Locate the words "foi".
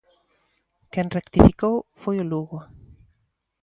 2.01-2.15